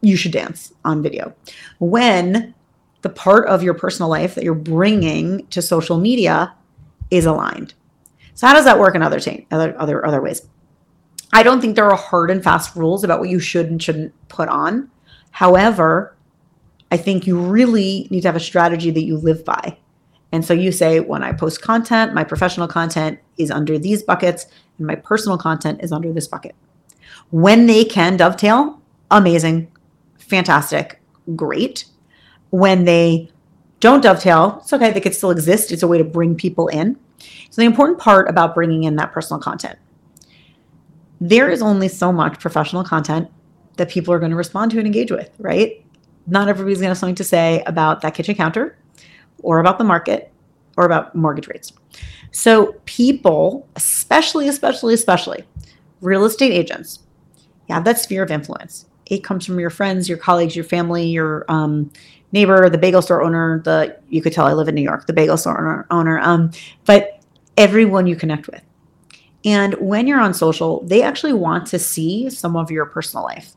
you 0.00 0.16
should 0.16 0.32
dance 0.32 0.72
on 0.84 1.02
video. 1.02 1.34
When 1.78 2.54
the 3.02 3.10
part 3.10 3.46
of 3.46 3.62
your 3.62 3.74
personal 3.74 4.08
life 4.08 4.34
that 4.34 4.44
you're 4.44 4.54
bringing 4.54 5.46
to 5.48 5.60
social 5.60 5.98
media 5.98 6.54
is 7.10 7.26
aligned. 7.26 7.74
So 8.34 8.46
how 8.46 8.54
does 8.54 8.64
that 8.64 8.78
work 8.78 8.94
in 8.94 9.02
other 9.02 9.20
other 9.50 9.78
other 9.78 10.06
other 10.06 10.22
ways? 10.22 10.48
I 11.32 11.42
don't 11.42 11.60
think 11.60 11.76
there 11.76 11.90
are 11.90 11.96
hard 11.96 12.30
and 12.30 12.42
fast 12.42 12.76
rules 12.76 13.04
about 13.04 13.20
what 13.20 13.28
you 13.28 13.40
should 13.40 13.66
and 13.66 13.82
shouldn't 13.82 14.12
put 14.28 14.48
on. 14.48 14.90
However, 15.30 16.16
I 16.90 16.98
think 16.98 17.26
you 17.26 17.40
really 17.40 18.06
need 18.10 18.20
to 18.22 18.28
have 18.28 18.36
a 18.36 18.40
strategy 18.40 18.90
that 18.90 19.04
you 19.04 19.16
live 19.16 19.44
by. 19.44 19.78
And 20.30 20.44
so 20.44 20.54
you 20.54 20.72
say, 20.72 21.00
when 21.00 21.22
I 21.22 21.32
post 21.32 21.62
content, 21.62 22.14
my 22.14 22.24
professional 22.24 22.68
content 22.68 23.18
is 23.36 23.50
under 23.50 23.78
these 23.78 24.02
buckets, 24.02 24.46
and 24.78 24.86
my 24.86 24.94
personal 24.94 25.38
content 25.38 25.82
is 25.82 25.92
under 25.92 26.12
this 26.12 26.26
bucket. 26.26 26.54
When 27.30 27.66
they 27.66 27.84
can 27.84 28.16
dovetail, 28.16 28.80
amazing, 29.10 29.70
fantastic, 30.18 31.00
great. 31.36 31.84
When 32.52 32.84
they 32.84 33.30
don't 33.80 34.00
dovetail, 34.00 34.60
it's 34.62 34.72
okay. 34.72 34.92
They 34.92 35.00
could 35.00 35.14
still 35.14 35.30
exist. 35.30 35.72
It's 35.72 35.82
a 35.82 35.88
way 35.88 35.98
to 35.98 36.04
bring 36.04 36.36
people 36.36 36.68
in. 36.68 36.96
So, 37.50 37.60
the 37.60 37.66
important 37.66 37.98
part 37.98 38.28
about 38.28 38.54
bringing 38.54 38.84
in 38.84 38.96
that 38.96 39.12
personal 39.12 39.40
content 39.40 39.78
there 41.22 41.48
is 41.48 41.62
only 41.62 41.86
so 41.86 42.12
much 42.12 42.40
professional 42.40 42.82
content 42.82 43.30
that 43.76 43.88
people 43.88 44.12
are 44.12 44.18
going 44.18 44.32
to 44.32 44.36
respond 44.36 44.72
to 44.72 44.78
and 44.78 44.86
engage 44.86 45.12
with, 45.12 45.30
right? 45.38 45.84
Not 46.26 46.48
everybody's 46.48 46.78
going 46.78 46.86
to 46.86 46.90
have 46.90 46.98
something 46.98 47.14
to 47.14 47.24
say 47.24 47.62
about 47.64 48.00
that 48.00 48.14
kitchen 48.14 48.34
counter 48.34 48.76
or 49.40 49.60
about 49.60 49.78
the 49.78 49.84
market 49.84 50.32
or 50.76 50.84
about 50.84 51.14
mortgage 51.14 51.46
rates. 51.46 51.72
So, 52.32 52.74
people, 52.86 53.68
especially, 53.76 54.48
especially, 54.48 54.94
especially 54.94 55.44
real 56.00 56.24
estate 56.24 56.52
agents, 56.52 56.98
you 57.68 57.74
have 57.74 57.84
that 57.84 58.00
sphere 58.00 58.24
of 58.24 58.30
influence. 58.32 58.86
It 59.06 59.22
comes 59.22 59.46
from 59.46 59.60
your 59.60 59.70
friends, 59.70 60.08
your 60.08 60.18
colleagues, 60.18 60.56
your 60.56 60.64
family, 60.64 61.06
your 61.06 61.44
um, 61.48 61.92
neighbor, 62.32 62.68
the 62.68 62.78
bagel 62.78 63.02
store 63.02 63.22
owner. 63.22 63.60
The 63.64 63.98
you 64.08 64.22
could 64.22 64.32
tell 64.32 64.46
I 64.46 64.52
live 64.52 64.68
in 64.68 64.74
New 64.74 64.82
York. 64.82 65.06
The 65.06 65.12
bagel 65.12 65.36
store 65.36 65.58
owner, 65.58 65.86
owner. 65.90 66.18
Um, 66.20 66.50
but 66.84 67.20
everyone 67.56 68.06
you 68.06 68.16
connect 68.16 68.48
with. 68.48 68.62
And 69.44 69.74
when 69.74 70.06
you're 70.06 70.20
on 70.20 70.34
social, 70.34 70.82
they 70.84 71.02
actually 71.02 71.32
want 71.32 71.66
to 71.68 71.78
see 71.78 72.30
some 72.30 72.56
of 72.56 72.70
your 72.70 72.86
personal 72.86 73.24
life. 73.24 73.52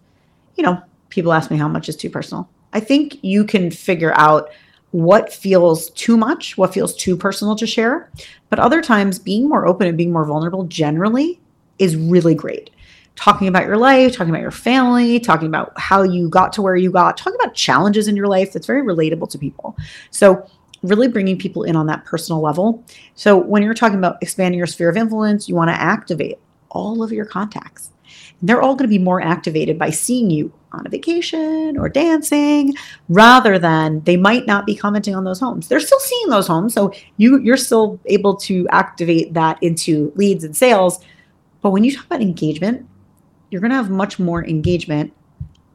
You 0.55 0.63
know, 0.63 0.81
people 1.09 1.31
ask 1.33 1.51
me 1.51 1.57
how 1.57 1.67
much 1.67 1.89
is 1.89 1.95
too 1.95 2.09
personal. 2.09 2.49
I 2.73 2.79
think 2.79 3.23
you 3.23 3.45
can 3.45 3.71
figure 3.71 4.13
out 4.15 4.49
what 4.91 5.31
feels 5.31 5.89
too 5.91 6.17
much, 6.17 6.57
what 6.57 6.73
feels 6.73 6.95
too 6.95 7.15
personal 7.17 7.55
to 7.57 7.67
share. 7.67 8.09
But 8.49 8.59
other 8.59 8.81
times, 8.81 9.19
being 9.19 9.47
more 9.47 9.67
open 9.67 9.87
and 9.87 9.97
being 9.97 10.11
more 10.11 10.25
vulnerable 10.25 10.63
generally 10.65 11.39
is 11.79 11.95
really 11.95 12.33
great. 12.33 12.69
Talking 13.15 13.47
about 13.47 13.65
your 13.65 13.77
life, 13.77 14.13
talking 14.13 14.29
about 14.29 14.41
your 14.41 14.51
family, 14.51 15.19
talking 15.19 15.47
about 15.47 15.77
how 15.79 16.03
you 16.03 16.27
got 16.29 16.51
to 16.53 16.61
where 16.61 16.75
you 16.75 16.91
got, 16.91 17.17
talking 17.17 17.39
about 17.41 17.55
challenges 17.55 18.07
in 18.07 18.15
your 18.15 18.27
life 18.27 18.51
that's 18.51 18.67
very 18.67 18.83
relatable 18.83 19.29
to 19.29 19.37
people. 19.37 19.77
So, 20.11 20.49
really 20.83 21.07
bringing 21.07 21.39
people 21.39 21.63
in 21.63 21.75
on 21.75 21.87
that 21.87 22.05
personal 22.05 22.41
level. 22.41 22.83
So, 23.15 23.37
when 23.37 23.63
you're 23.63 23.73
talking 23.73 23.97
about 23.97 24.17
expanding 24.21 24.57
your 24.57 24.67
sphere 24.67 24.89
of 24.89 24.97
influence, 24.97 25.47
you 25.47 25.55
want 25.55 25.69
to 25.69 25.75
activate 25.75 26.39
all 26.69 27.01
of 27.01 27.11
your 27.11 27.25
contacts. 27.25 27.91
They're 28.41 28.61
all 28.61 28.75
going 28.75 28.89
to 28.89 28.95
be 28.95 28.99
more 28.99 29.21
activated 29.21 29.79
by 29.79 29.89
seeing 29.89 30.29
you 30.29 30.51
on 30.71 30.85
a 30.85 30.89
vacation 30.89 31.77
or 31.77 31.89
dancing 31.89 32.75
rather 33.07 33.57
than 33.57 34.01
they 34.01 34.17
might 34.17 34.45
not 34.45 34.65
be 34.65 34.75
commenting 34.75 35.15
on 35.15 35.23
those 35.23 35.39
homes. 35.39 35.67
They're 35.67 35.79
still 35.79 35.99
seeing 35.99 36.29
those 36.29 36.47
homes. 36.47 36.73
So 36.73 36.93
you 37.17 37.39
you're 37.39 37.57
still 37.57 37.99
able 38.05 38.35
to 38.37 38.67
activate 38.69 39.33
that 39.33 39.61
into 39.63 40.11
leads 40.15 40.43
and 40.43 40.55
sales. 40.55 40.99
But 41.61 41.71
when 41.71 41.83
you 41.83 41.95
talk 41.95 42.05
about 42.05 42.21
engagement, 42.21 42.87
you're 43.49 43.61
going 43.61 43.71
to 43.71 43.77
have 43.77 43.89
much 43.89 44.19
more 44.19 44.45
engagement 44.45 45.13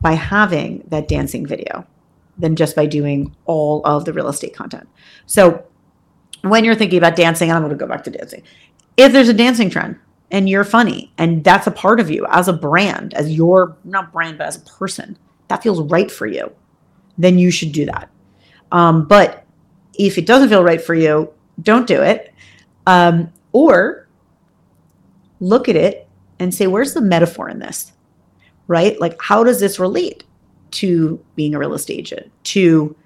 by 0.00 0.12
having 0.12 0.83
that 0.89 1.09
dancing 1.09 1.47
video 1.47 1.87
than 2.39 2.57
just 2.57 2.75
by 2.75 2.87
doing 2.87 3.35
all 3.45 3.83
of 3.85 4.05
the 4.05 4.12
real 4.12 4.29
estate 4.29 4.55
content. 4.55 4.89
So 5.27 5.65
when 6.43 6.65
you're 6.65 6.75
thinking 6.75 6.99
about 6.99 7.17
dancing, 7.17 7.50
and 7.50 7.57
I'm 7.57 7.62
going 7.62 7.77
to 7.77 7.83
go 7.83 7.87
back 7.87 8.05
to 8.05 8.11
dancing. 8.11 8.43
If 8.97 9.12
there's 9.12 9.29
a 9.29 9.35
dancing 9.35 9.71
trend, 9.71 9.99
and 10.31 10.49
you're 10.49 10.65
funny 10.65 11.12
and 11.19 11.43
that's 11.45 11.67
a 11.67 11.71
part 11.71 12.00
of 12.00 12.11
you 12.11 12.27
as 12.31 12.49
a 12.49 12.53
brand 12.53 13.15
as 13.15 13.33
your 13.35 13.77
not 13.85 14.12
brand 14.12 14.39
but 14.39 14.47
as 14.47 14.57
a 14.57 14.61
person 14.61 15.19
that 15.49 15.62
feels 15.62 15.81
right 15.91 16.11
for 16.11 16.27
you 16.27 16.53
then 17.19 17.39
you 17.39 17.50
should 17.50 17.73
do 17.73 17.85
that 17.85 18.09
um, 18.73 19.07
but 19.07 19.45
if 19.99 20.17
it 20.19 20.27
doesn't 20.27 20.49
feel 20.49 20.62
right 20.62 20.81
for 20.81 20.95
you 20.95 21.33
don't 21.62 21.87
do 21.87 22.00
it 22.00 22.33
um, 22.87 23.33
or 23.53 24.09
look 25.41 25.69
at 25.69 25.77
it 25.77 26.09
and 26.41 26.53
say 26.53 26.67
where's 26.67 26.95
the 26.95 27.01
metaphor 27.01 27.49
in 27.49 27.61
this 27.61 27.93
right 28.67 29.01
like 29.01 29.21
how 29.23 29.45
does 29.45 29.61
this 29.61 29.79
relate 29.79 30.25
to 30.73 31.25
being 31.37 31.55
a 31.55 31.59
real 31.59 31.75
estate 31.75 31.99
agent 31.99 32.33
to 32.43 32.97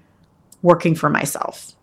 working 0.63 0.95
for 0.95 1.09
myself 1.09 1.75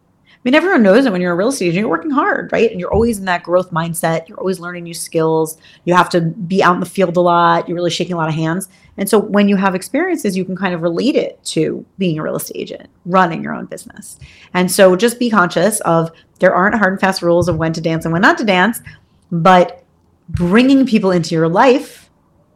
I 0.45 0.49
mean, 0.49 0.57
everyone 0.57 0.83
knows 0.83 1.05
that 1.05 1.13
when 1.13 1.21
you're 1.21 1.35
a 1.35 1.37
real 1.37 1.51
estate 1.51 1.67
agent, 1.67 1.83
you're 1.83 1.89
working 1.89 2.11
hard, 2.11 2.51
right? 2.51 2.69
And 2.69 2.81
you're 2.81 2.93
always 2.93 3.21
in 3.21 3.27
that 3.27 3.45
growth 3.45 3.71
mindset. 3.71 4.29
You're 4.29 4.41
always 4.41 4.59
learning 4.59 4.83
new 4.83 4.93
skills. 4.93 5.57
You 5.85 5.95
have 5.95 6.09
to 6.11 6.21
be 6.21 6.61
out 6.61 6.75
in 6.75 6.81
the 6.81 6.87
field 6.87 7.17
a 7.17 7.21
lot. 7.21 7.69
You're 7.69 7.77
really 7.77 7.93
shaking 7.93 8.15
a 8.15 8.17
lot 8.17 8.29
of 8.29 8.35
hands. 8.35 8.69
And 8.97 9.09
so 9.09 9.21
when 9.21 9.49
you 9.49 9.55
have 9.55 9.77
experiences, 9.77 10.37
you 10.37 10.45
can 10.45 10.57
kind 10.57 10.75
of 10.75 10.83
relate 10.83 11.15
it 11.15 11.43
to 11.45 11.87
being 11.97 12.19
a 12.19 12.25
real 12.25 12.35
estate 12.35 12.57
agent, 12.57 12.91
running 13.05 13.41
your 13.41 13.55
own 13.55 13.67
business. 13.67 14.19
And 14.53 14.69
so 14.69 14.97
just 14.97 15.21
be 15.21 15.31
conscious 15.31 15.79
of 15.83 16.11
there 16.41 16.53
aren't 16.53 16.75
hard 16.75 16.95
and 16.95 17.01
fast 17.01 17.23
rules 17.23 17.49
of 17.49 17.57
when 17.57 17.73
to 17.75 17.81
dance 17.81 18.05
and 18.05 18.13
when 18.13 18.23
not 18.23 18.37
to 18.39 18.45
dance, 18.45 18.81
but 19.31 19.82
bringing 20.33 20.87
people 20.87 21.11
into 21.11 21.35
your 21.35 21.49
life, 21.49 22.11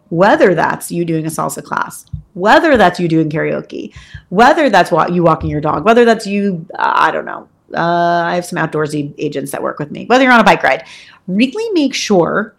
whether 0.09 0.55
that's 0.55 0.91
you 0.91 1.05
doing 1.05 1.27
a 1.27 1.31
salsa 1.31 1.63
class, 1.63 2.07
whether 2.35 2.77
that's 2.77 2.99
you 2.99 3.09
doing 3.09 3.31
karaoke, 3.31 3.95
whether 4.29 4.71
that's 4.71 4.91
what 4.91 5.13
you 5.13 5.23
walking 5.23 5.51
your 5.51 5.61
dog, 5.61 5.85
whether 5.85 6.05
that's 6.05 6.27
you, 6.27 6.67
uh, 6.79 6.93
I 6.97 7.11
don't 7.11 7.25
know, 7.25 7.49
uh, 7.75 8.25
I 8.27 8.35
have 8.35 8.45
some 8.45 8.59
outdoorsy 8.59 9.15
agents 9.19 9.51
that 9.53 9.63
work 9.63 9.79
with 9.79 9.91
me, 9.91 10.07
whether 10.07 10.25
you're 10.25 10.33
on 10.33 10.41
a 10.41 10.45
bike 10.45 10.63
ride, 10.63 10.87
really 11.27 11.73
make 11.73 11.95
sure 11.95 12.57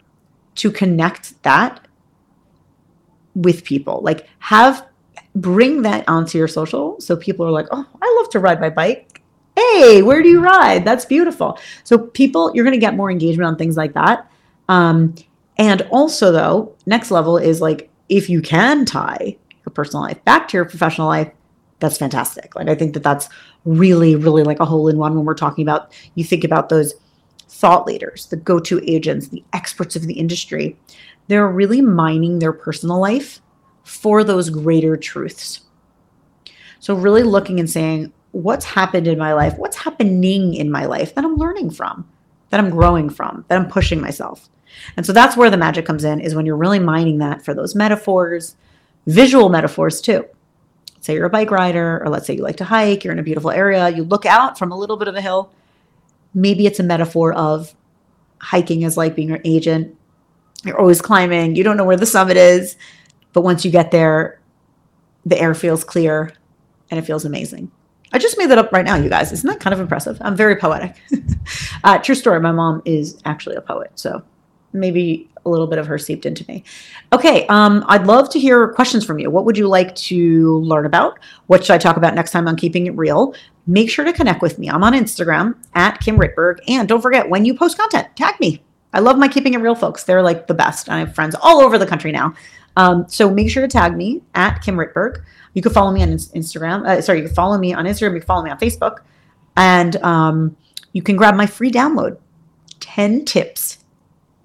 to 0.56 0.70
connect 0.70 1.40
that 1.42 1.86
with 3.34 3.64
people. 3.64 4.00
Like, 4.02 4.28
have 4.40 4.86
bring 5.34 5.82
that 5.82 6.08
onto 6.08 6.36
your 6.36 6.48
social 6.48 7.00
so 7.00 7.16
people 7.16 7.46
are 7.46 7.50
like, 7.50 7.66
oh, 7.70 7.86
I 8.02 8.16
love 8.18 8.30
to 8.30 8.40
ride 8.40 8.60
my 8.60 8.70
bike. 8.70 9.22
Hey, 9.56 10.02
where 10.02 10.22
do 10.22 10.28
you 10.28 10.40
ride? 10.40 10.84
That's 10.84 11.04
beautiful. 11.04 11.58
So, 11.84 11.98
people, 11.98 12.52
you're 12.54 12.64
going 12.64 12.74
to 12.74 12.80
get 12.80 12.94
more 12.94 13.10
engagement 13.10 13.46
on 13.46 13.56
things 13.56 13.76
like 13.76 13.94
that. 13.94 14.30
Um, 14.68 15.14
and 15.56 15.82
also, 15.90 16.30
though, 16.30 16.74
next 16.86 17.10
level 17.10 17.36
is 17.36 17.60
like 17.60 17.90
if 18.08 18.30
you 18.30 18.40
can 18.40 18.84
tie 18.84 19.36
your 19.64 19.72
personal 19.72 20.02
life 20.02 20.22
back 20.24 20.48
to 20.48 20.56
your 20.56 20.64
professional 20.64 21.08
life, 21.08 21.30
that's 21.80 21.98
fantastic. 21.98 22.54
Like 22.56 22.68
I 22.68 22.74
think 22.74 22.94
that 22.94 23.02
that's 23.02 23.28
really, 23.64 24.16
really 24.16 24.42
like 24.42 24.60
a 24.60 24.64
hole 24.64 24.88
in 24.88 24.98
one 24.98 25.14
when 25.14 25.24
we're 25.24 25.34
talking 25.34 25.62
about, 25.62 25.92
you 26.14 26.24
think 26.24 26.44
about 26.44 26.68
those 26.68 26.94
thought 27.48 27.86
leaders, 27.86 28.26
the 28.26 28.36
go 28.36 28.58
to 28.60 28.80
agents, 28.90 29.28
the 29.28 29.44
experts 29.52 29.96
of 29.96 30.02
the 30.02 30.14
industry. 30.14 30.76
They're 31.28 31.48
really 31.48 31.80
mining 31.80 32.38
their 32.38 32.52
personal 32.52 32.98
life 32.98 33.40
for 33.84 34.22
those 34.24 34.50
greater 34.50 34.96
truths. 34.96 35.60
So, 36.80 36.94
really 36.94 37.22
looking 37.22 37.58
and 37.58 37.68
saying, 37.68 38.12
what's 38.32 38.64
happened 38.64 39.06
in 39.06 39.18
my 39.18 39.32
life? 39.32 39.56
What's 39.56 39.76
happening 39.76 40.54
in 40.54 40.70
my 40.70 40.86
life 40.86 41.14
that 41.14 41.24
I'm 41.24 41.36
learning 41.36 41.70
from, 41.70 42.08
that 42.50 42.60
I'm 42.60 42.70
growing 42.70 43.10
from, 43.10 43.44
that 43.48 43.58
I'm 43.58 43.68
pushing 43.68 44.00
myself? 44.00 44.48
And 44.96 45.04
so 45.04 45.12
that's 45.12 45.36
where 45.36 45.50
the 45.50 45.56
magic 45.56 45.86
comes 45.86 46.04
in 46.04 46.20
is 46.20 46.34
when 46.34 46.46
you're 46.46 46.56
really 46.56 46.78
mining 46.78 47.18
that 47.18 47.44
for 47.44 47.54
those 47.54 47.74
metaphors, 47.74 48.56
visual 49.06 49.48
metaphors 49.48 50.00
too 50.00 50.24
say 51.00 51.14
you're 51.14 51.26
a 51.26 51.30
bike 51.30 51.50
rider, 51.50 52.02
or 52.02 52.10
let's 52.10 52.26
say 52.26 52.34
you 52.34 52.42
like 52.42 52.56
to 52.56 52.64
hike, 52.64 53.04
you're 53.04 53.12
in 53.12 53.18
a 53.18 53.22
beautiful 53.22 53.50
area, 53.50 53.88
you 53.88 54.04
look 54.04 54.26
out 54.26 54.58
from 54.58 54.72
a 54.72 54.76
little 54.76 54.96
bit 54.96 55.08
of 55.08 55.14
a 55.14 55.20
hill. 55.20 55.50
Maybe 56.34 56.66
it's 56.66 56.80
a 56.80 56.82
metaphor 56.82 57.32
of 57.32 57.74
hiking 58.40 58.82
is 58.82 58.96
like 58.96 59.14
being 59.14 59.30
an 59.30 59.40
agent. 59.44 59.96
You're 60.64 60.78
always 60.78 61.00
climbing, 61.00 61.56
you 61.56 61.64
don't 61.64 61.76
know 61.76 61.84
where 61.84 61.96
the 61.96 62.06
summit 62.06 62.36
is, 62.36 62.76
but 63.32 63.42
once 63.42 63.64
you 63.64 63.70
get 63.70 63.90
there, 63.90 64.40
the 65.24 65.38
air 65.40 65.54
feels 65.54 65.84
clear 65.84 66.32
and 66.90 66.98
it 66.98 67.02
feels 67.02 67.24
amazing. 67.24 67.70
I 68.12 68.18
just 68.18 68.38
made 68.38 68.50
that 68.50 68.58
up 68.58 68.72
right 68.72 68.84
now, 68.84 68.96
you 68.96 69.10
guys. 69.10 69.32
Isn't 69.32 69.48
that 69.48 69.60
kind 69.60 69.74
of 69.74 69.80
impressive? 69.80 70.18
I'm 70.20 70.34
very 70.34 70.56
poetic. 70.56 70.96
uh, 71.84 71.98
true 71.98 72.14
story. 72.14 72.40
My 72.40 72.52
mom 72.52 72.80
is 72.86 73.20
actually 73.24 73.56
a 73.56 73.60
poet, 73.60 73.92
so 73.94 74.22
maybe 74.72 75.28
a 75.44 75.50
little 75.50 75.66
bit 75.66 75.78
of 75.78 75.86
her 75.86 75.98
seeped 75.98 76.26
into 76.26 76.44
me. 76.48 76.62
Okay, 77.12 77.46
um, 77.46 77.84
I'd 77.88 78.06
love 78.06 78.28
to 78.30 78.38
hear 78.38 78.68
questions 78.68 79.04
from 79.04 79.18
you. 79.18 79.30
What 79.30 79.44
would 79.44 79.56
you 79.56 79.68
like 79.68 79.94
to 79.96 80.58
learn 80.58 80.86
about? 80.86 81.18
What 81.46 81.64
should 81.64 81.74
I 81.74 81.78
talk 81.78 81.96
about 81.96 82.14
next 82.14 82.30
time 82.30 82.46
on 82.46 82.56
Keeping 82.56 82.86
It 82.86 82.96
Real? 82.96 83.34
Make 83.66 83.90
sure 83.90 84.04
to 84.04 84.12
connect 84.12 84.42
with 84.42 84.58
me. 84.58 84.68
I'm 84.68 84.84
on 84.84 84.92
Instagram 84.92 85.54
at 85.74 86.00
Kim 86.00 86.18
Rittberg. 86.18 86.58
And 86.68 86.88
don't 86.88 87.00
forget, 87.00 87.28
when 87.28 87.44
you 87.44 87.54
post 87.54 87.78
content, 87.78 88.08
tag 88.16 88.38
me. 88.40 88.62
I 88.92 89.00
love 89.00 89.18
my 89.18 89.28
Keeping 89.28 89.54
It 89.54 89.58
Real 89.58 89.74
folks. 89.74 90.04
They're 90.04 90.22
like 90.22 90.46
the 90.46 90.54
best. 90.54 90.88
I 90.88 90.98
have 91.00 91.14
friends 91.14 91.34
all 91.40 91.60
over 91.60 91.78
the 91.78 91.86
country 91.86 92.12
now. 92.12 92.34
Um, 92.76 93.06
so 93.08 93.30
make 93.30 93.50
sure 93.50 93.62
to 93.62 93.68
tag 93.68 93.96
me 93.96 94.22
at 94.34 94.62
Kim 94.62 94.76
Rittberg. 94.76 95.22
You 95.54 95.62
can 95.62 95.72
follow 95.72 95.90
me 95.90 96.02
on 96.02 96.10
Instagram. 96.10 96.86
Uh, 96.86 97.02
sorry, 97.02 97.20
you 97.20 97.26
can 97.26 97.34
follow 97.34 97.58
me 97.58 97.74
on 97.74 97.84
Instagram. 97.84 98.14
You 98.14 98.20
can 98.20 98.26
follow 98.26 98.44
me 98.44 98.50
on 98.50 98.58
Facebook. 98.58 98.98
And 99.56 99.96
um, 99.96 100.56
you 100.92 101.02
can 101.02 101.16
grab 101.16 101.34
my 101.34 101.46
free 101.46 101.70
download 101.70 102.18
10 102.80 103.24
tips 103.24 103.78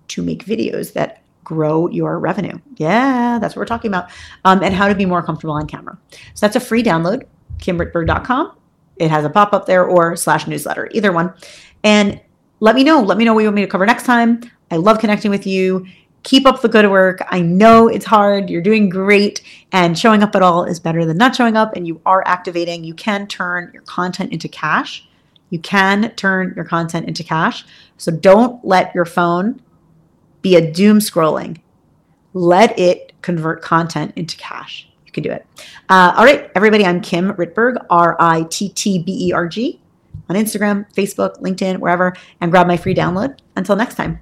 to 0.10 0.22
make 0.22 0.46
videos 0.46 0.94
that 0.94 1.24
grow 1.44 1.88
your 1.90 2.20
revenue. 2.20 2.58
Yeah, 2.78 3.38
that's 3.40 3.56
what 3.56 3.62
we're 3.62 3.66
talking 3.66 3.90
about. 3.90 4.10
Um, 4.46 4.64
and 4.64 4.74
how 4.74 4.88
to 4.88 4.96
be 4.96 5.06
more 5.06 5.22
comfortable 5.22 5.56
on 5.56 5.68
camera. 5.68 5.98
So 6.34 6.46
that's 6.46 6.56
a 6.56 6.60
free 6.60 6.84
download, 6.84 7.26
kimrittberg.com. 7.58 8.56
It 8.98 9.10
has 9.10 9.26
a 9.26 9.30
pop 9.30 9.54
up 9.54 9.66
there 9.66 9.86
or 9.86 10.16
slash 10.16 10.48
newsletter, 10.48 10.90
either 10.92 11.12
one. 11.12 11.34
And 11.84 12.22
let 12.60 12.76
me 12.76 12.84
know. 12.84 13.02
Let 13.02 13.18
me 13.18 13.26
know 13.26 13.34
what 13.34 13.42
you 13.42 13.48
want 13.48 13.56
me 13.56 13.62
to 13.64 13.68
cover 13.68 13.86
next 13.86 14.06
time. 14.06 14.42
I 14.72 14.78
love 14.78 15.00
connecting 15.00 15.32
with 15.32 15.46
you. 15.46 15.86
Keep 16.24 16.46
up 16.46 16.62
the 16.62 16.70
good 16.70 16.90
work. 16.90 17.22
I 17.28 17.42
know 17.42 17.90
it's 17.90 18.06
hard. 18.06 18.50
You're 18.50 18.62
doing 18.62 18.88
great. 18.88 19.42
And 19.74 20.00
showing 20.00 20.24
up 20.24 20.36
at 20.36 20.42
all 20.42 20.64
is 20.64 20.80
better 20.80 21.06
than 21.06 21.18
not 21.18 21.36
showing 21.36 21.58
up. 21.58 21.76
And 21.76 21.86
you 21.86 22.00
are 22.06 22.24
activating. 22.26 22.86
You 22.86 22.94
can 22.94 23.28
turn 23.28 23.72
your 23.74 23.84
content 23.84 24.32
into 24.32 24.48
cash. 24.48 25.06
You 25.50 25.60
can 25.60 26.12
turn 26.16 26.54
your 26.56 26.66
content 26.66 27.08
into 27.08 27.24
cash. 27.24 27.66
So 27.98 28.12
don't 28.12 28.64
let 28.64 28.96
your 28.96 29.06
phone 29.06 29.62
be 30.44 30.56
a 30.56 30.72
doom 30.72 31.00
scrolling. 31.00 31.60
Let 32.34 32.78
it 32.78 33.14
convert 33.24 33.64
content 33.64 34.14
into 34.16 34.38
cash. 34.38 34.88
You 35.08 35.12
can 35.12 35.24
do 35.24 35.32
it. 35.32 35.48
Uh, 35.90 36.14
all 36.16 36.24
right, 36.26 36.52
everybody, 36.54 36.86
I'm 36.86 37.02
Kim 37.02 37.34
Rittberg, 37.34 37.78
R 37.90 38.16
I 38.20 38.44
T 38.44 38.70
T 38.70 39.00
B 39.00 39.30
E 39.30 39.34
R 39.34 39.48
G, 39.48 39.82
on 40.30 40.36
Instagram, 40.36 40.86
Facebook, 40.94 41.42
LinkedIn, 41.42 41.80
wherever, 41.80 42.14
and 42.42 42.52
grab 42.52 42.68
my 42.68 42.78
free 42.78 42.94
download. 42.94 43.40
Until 43.56 43.76
next 43.76 43.96
time. 43.96 44.22